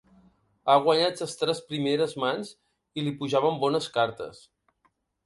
[0.73, 2.49] Ha guanyat les tres primeres mans
[3.01, 4.41] i li pujaven bones cartes.